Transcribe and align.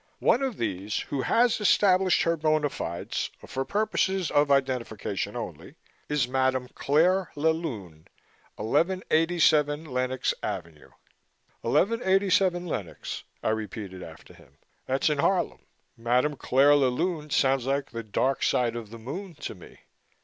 One 0.17 0.41
of 0.41 0.57
these 0.57 0.97
who 1.01 1.21
has 1.21 1.61
established 1.61 2.23
her 2.23 2.35
bona 2.35 2.71
fides 2.71 3.29
for 3.45 3.63
purposes 3.63 4.31
of 4.31 4.49
identification 4.49 5.35
only 5.35 5.75
is 6.09 6.27
Madam 6.27 6.67
Claire 6.73 7.29
la 7.35 7.51
Lune, 7.51 8.07
1187 8.55 9.85
Lenox 9.85 10.33
Avenue." 10.41 10.89
"Eleven 11.63 12.01
eighty 12.03 12.31
seven 12.31 12.65
Lenox," 12.65 13.25
I 13.43 13.49
repeated 13.49 14.01
after 14.01 14.33
him. 14.33 14.57
"That's 14.87 15.11
in 15.11 15.19
Harlem. 15.19 15.67
Madam 15.95 16.35
Claire 16.35 16.73
la 16.73 16.87
Lune 16.87 17.29
sounds 17.29 17.67
like 17.67 17.91
the 17.91 18.01
dark 18.01 18.43
of 18.53 18.89
the 18.89 18.97
moon 18.97 19.35
to 19.35 19.53
me. 19.53 19.81